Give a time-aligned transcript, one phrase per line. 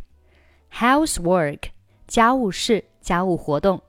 [0.71, 1.69] Housework
[2.07, 3.81] 家务事、家务活动，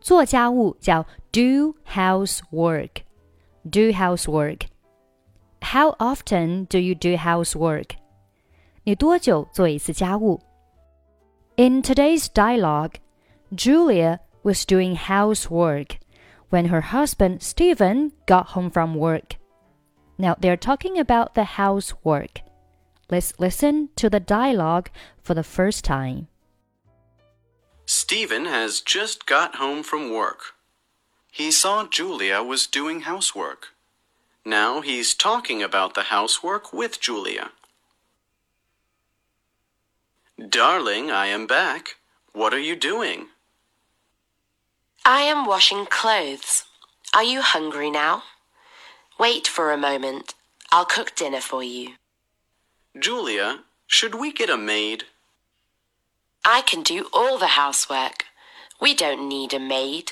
[0.00, 3.02] 做家务叫 do housework.
[3.62, 4.62] Do housework.
[5.60, 7.90] How often do you do housework?
[8.84, 10.40] 你多久做一次家务
[11.57, 12.99] ？in today's dialogue,
[13.53, 15.97] Julia was doing housework
[16.49, 19.35] when her husband Steven got home from work.
[20.17, 22.41] Now they're talking about the housework.
[23.09, 24.89] Let's listen to the dialogue
[25.21, 26.27] for the first time.
[27.85, 30.55] Steven has just got home from work.
[31.31, 33.67] He saw Julia was doing housework.
[34.43, 37.51] Now he's talking about the housework with Julia.
[40.37, 41.95] Darling, I am back.
[42.33, 43.27] What are you doing?
[45.05, 46.65] I am washing clothes.
[47.13, 48.23] Are you hungry now?
[49.17, 50.33] Wait for a moment.
[50.73, 51.93] I'll cook dinner for you.
[52.99, 55.05] Julia, should we get a maid?
[56.43, 58.25] I can do all the housework.
[58.81, 60.11] We don't need a maid.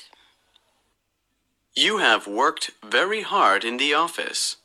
[1.75, 4.55] You have worked very hard in the office.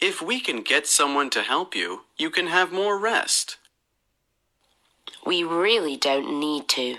[0.00, 3.56] If we can get someone to help you, you can have more rest.
[5.26, 6.96] We really don't need to.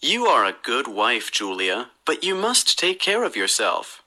[0.00, 4.02] You are a good wife, Julia, but you must take care of yourself.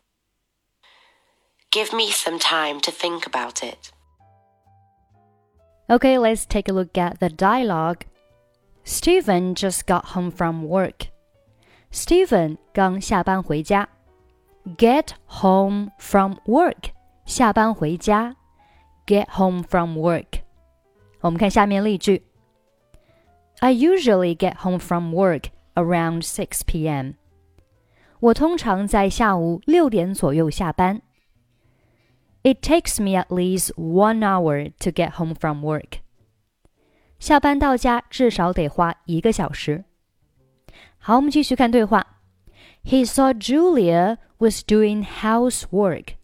[1.72, 3.92] Give me some time to think about it.
[5.90, 8.06] Okay, let's take a look at the dialogue.
[8.84, 11.08] Steven just got home from work.
[11.92, 13.90] Steven 刚下班回家。
[14.78, 16.92] Get home from work.
[17.26, 18.36] 下班回家.
[19.08, 20.42] Get home from work.
[21.22, 22.29] 我们看下面例句。
[23.61, 27.15] I usually get home from work around 6 p.m.
[28.21, 31.03] 我通常在下午六点左右下班。
[32.43, 36.01] It takes me at least one hour to get home from work.
[37.19, 39.85] 下班到家至少得花一个小时。
[40.99, 42.19] 好，我们继续看对话。
[42.85, 46.17] He saw Julia was doing housework.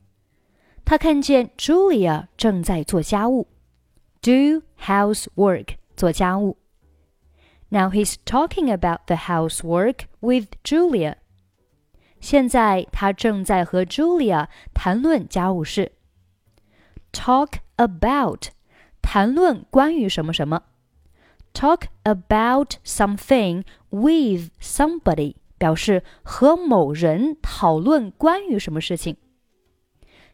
[0.85, 3.49] 他看见 Julia 正在做家务。
[4.21, 6.59] Do housework 做家务。
[7.75, 11.17] now he's talking about the housework with Julia.
[12.21, 15.93] 现在他正在和 Julia 谈论家务事。
[17.13, 18.49] Talk about
[19.01, 20.65] 谈论关于什么什么。
[21.53, 29.17] Talk about something with somebody 表示和某人讨论关于什么事情。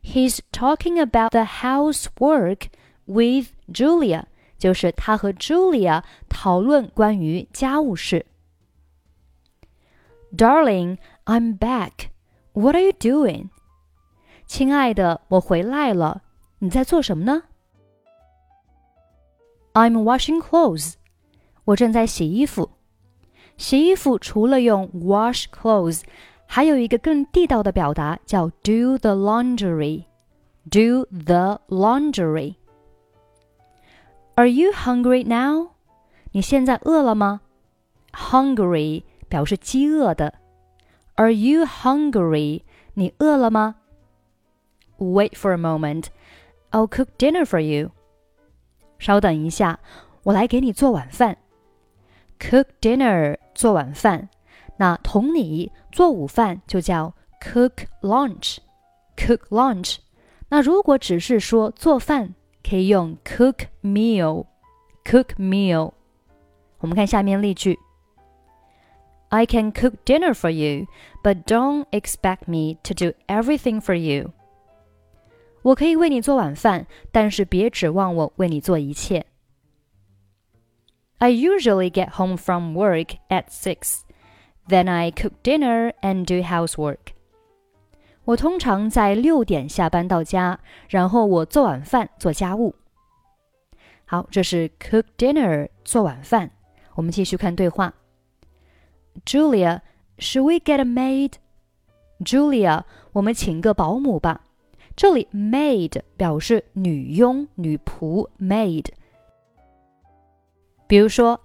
[0.03, 2.69] He's talking about the housework
[3.07, 4.25] with Julia
[4.61, 8.27] 就是他和 Julia 讨论关于家务事。
[10.37, 12.09] Darling, I'm back.
[12.53, 13.49] What are you doing?
[14.47, 16.23] 亲爱的，我回来了。
[16.59, 17.43] 你在做什么呢？
[19.73, 20.95] I'm washing clothes.
[21.65, 22.71] 我正在洗衣服。
[23.57, 26.03] 洗衣服除了用 wash clothes，
[26.47, 30.05] 还有一个更地道的表达叫 do the laundry.
[30.71, 32.57] Do the laundry.
[34.41, 35.71] Are you hungry now？
[36.33, 37.41] 你现在饿了吗？
[38.13, 40.35] Hungry 表示饥饿的。
[41.15, 42.63] Are you hungry？
[42.95, 43.77] 你饿了吗？
[44.99, 46.07] Wait for a moment.
[46.71, 47.91] I'll cook dinner for you.
[48.99, 49.81] 稍等一下，
[50.25, 51.39] 我来给你做晚饭。
[52.39, 54.29] Cook dinner 做晚饭，
[54.77, 59.97] 那同理，做午饭就叫 cook lunch。Cook lunch。
[60.49, 65.93] 那如果只是说做饭， 可以用 cook meal，cook meal。
[66.79, 67.79] 我们看下面例句：
[69.29, 70.87] I can cook dinner for you,
[71.23, 74.33] but don't expect me to do everything for you。
[75.63, 79.27] 我可以为你做晚饭，但是别指望我为你做一切。
[81.19, 84.03] I usually get home from work at six,
[84.69, 87.15] then I cook dinner and do housework.
[88.26, 90.60] 我通常在六点下班到家，
[90.90, 92.76] 然后我做晚饭、做家务。
[94.06, 96.52] 好，这是 cook dinner 做晚饭。
[96.96, 97.94] 我们继续看对话。
[99.26, 99.82] Julia,
[100.18, 101.34] should we get a maid?
[102.20, 102.84] Julia，
[103.14, 104.42] 我们请个保姆吧。
[104.96, 108.88] 这里 maid 表示女佣、女仆 maid。
[110.88, 111.40] 比如说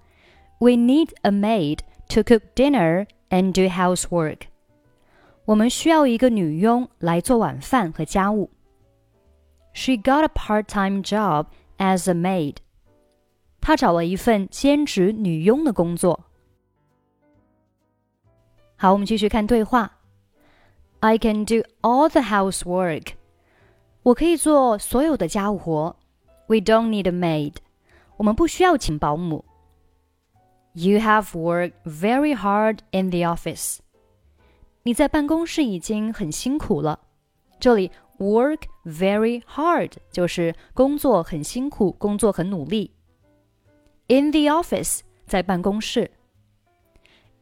[0.58, 1.78] ，We need a maid
[2.08, 4.48] to cook dinner and do housework.
[5.45, 8.49] 我们需要一个女佣来做晚饭和家务。
[9.73, 11.47] She got a part-time job
[11.77, 12.57] as a maid.
[13.59, 16.25] 他找了一份兼职女佣的工作。
[18.75, 19.99] 好，我们继续看对话。
[20.99, 23.13] I can do all the housework。
[24.03, 25.95] 我可以做所有的家务活。
[26.47, 27.55] We don't need a maid。
[28.17, 29.45] 我们不需要请保姆。
[30.73, 33.79] You have worked very hard in the office。
[34.85, 36.99] 你在办公室已经很辛苦了。
[37.59, 42.91] 这里 work very hard 就是工作很辛苦，工作很努力。
[44.07, 46.11] In the office 在办公室。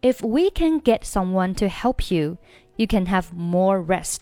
[0.02, 2.38] If we can get someone to help you,
[2.76, 4.22] you can have more rest.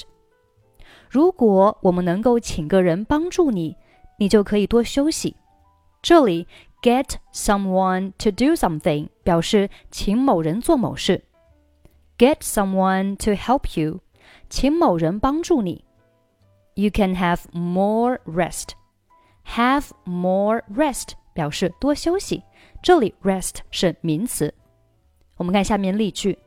[1.10, 3.76] 如果我们能够请个人帮助你，
[4.18, 5.36] 你就可以多休息。
[6.02, 6.48] 这里
[6.82, 11.24] get someone to do something 表示请某人做某事。
[12.18, 14.02] Get someone to help you，
[14.50, 15.86] 请某人帮助你。
[16.74, 18.70] You can have more rest.
[19.46, 22.44] Have more rest 表示多休息。
[22.82, 24.54] 这里 rest 是名词。
[25.36, 26.40] 我们看下面例句。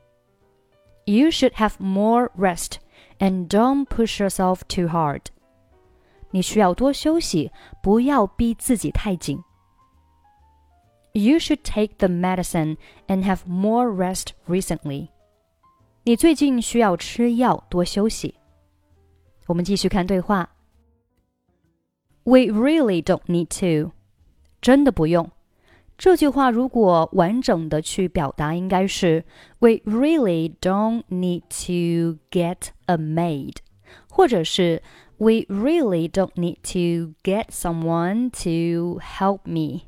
[1.05, 2.75] You should have more rest
[3.19, 5.23] and don't push yourself too hard.
[6.31, 7.51] 你需要多休息，
[7.81, 9.43] 不要逼自己太紧。
[11.13, 15.09] You should take the medicine and have more rest recently.
[16.05, 18.35] 你最近需要吃药，多休息。
[19.47, 20.55] 我们继续看对话。
[22.23, 23.91] We really don't need to.
[24.61, 25.31] 真的不用。
[25.97, 29.23] 这句话如果完整的去表达，应该是
[29.59, 33.57] We really don't need to get a maid，
[34.09, 34.81] 或者是
[35.17, 39.81] We really don't need to get someone to help me。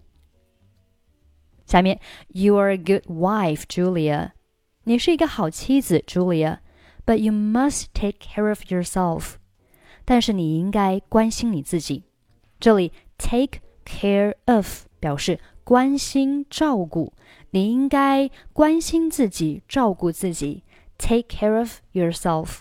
[1.66, 4.32] 下面，You are a good wife, Julia。
[4.88, 9.34] 你是一个好妻子，Julia。But you must take care of yourself。
[10.06, 12.04] 但是你应该关心你自己。
[12.60, 17.14] 这里 take care of 表示关心、照顾，
[17.52, 20.64] 你应该关心自己、照顾自己。
[20.98, 22.60] Take care of yourself.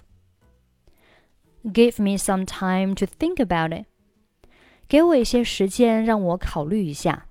[1.63, 3.87] Give me some time to think about it.
[4.89, 7.27] 给我一些时间，让我考虑一下。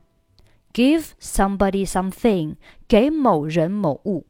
[0.74, 2.56] Give somebody something，
[2.88, 4.25] 给某人某物。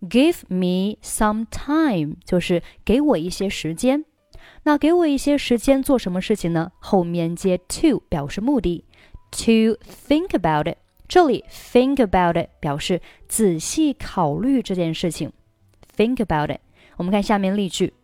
[0.00, 4.04] Give me some time，就是给我一些时间。
[4.62, 6.70] 那给我一些时间做什么事情呢？
[6.78, 8.84] 后面接 to 表示目的。
[9.30, 10.78] to think about it。
[11.06, 15.32] 这里 think about it 表示仔细考虑这件事情。
[15.96, 16.60] think about it。
[16.96, 17.94] 我们看下面例句。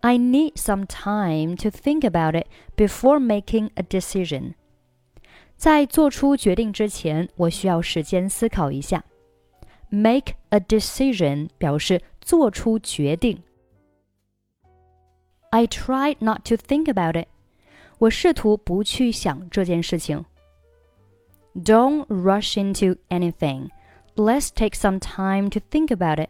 [0.00, 2.46] I need some time to think about it
[2.76, 4.54] before making a decision。
[5.56, 9.04] 在做出决定之前，我需要时间思考一下。
[9.89, 13.41] Make a decision 表示做出决定。
[15.51, 17.27] I tried not to think about it。
[17.99, 20.25] 我试图不去想这件事情。
[21.55, 23.69] Don't rush into anything.
[24.15, 26.29] Let's take some time to think about it.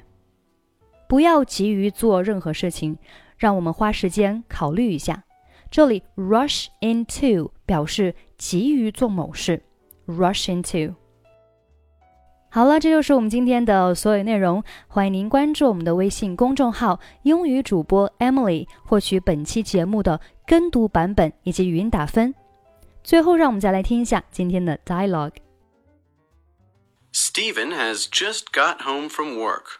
[1.07, 2.99] 不要急于做任何事情，
[3.37, 5.23] 让我们花时间考虑一下。
[5.71, 9.63] 这里 rush into 表示急于做某事。
[10.07, 10.93] rush into。
[12.52, 14.64] 好了，这就是我们今天的所有内容。
[14.88, 22.34] 欢迎您关注我们的微信公众号“英语主播 Emily”，获取本期节目的跟读版本以及语音打分。
[23.04, 25.34] 最后，让我们再来听一下今天的 dialogue。
[27.12, 29.78] Steven has just got home from work.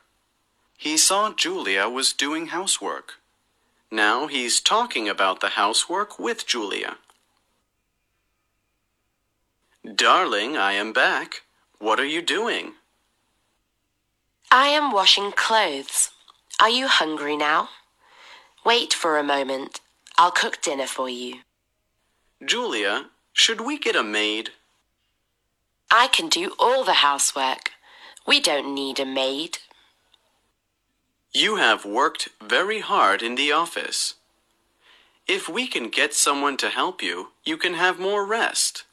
[0.78, 3.16] He saw Julia was doing housework.
[3.90, 6.98] Now he's talking about the housework with Julia.
[9.82, 11.42] Darling, I am back.
[11.80, 12.74] What are you doing?
[14.50, 16.10] I am washing clothes.
[16.60, 17.70] Are you hungry now?
[18.66, 19.80] Wait for a moment.
[20.18, 21.36] I'll cook dinner for you.
[22.44, 24.50] Julia, should we get a maid?
[25.90, 27.70] I can do all the housework.
[28.26, 29.58] We don't need a maid.
[31.32, 34.16] You have worked very hard in the office.
[35.26, 38.84] If we can get someone to help you, you can have more rest.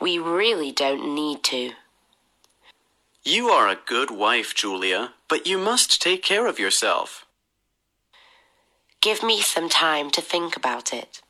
[0.00, 1.72] We really don't need to.
[3.24, 7.26] You are a good wife, Julia, but you must take care of yourself.
[9.00, 11.20] Give me some time to think about it.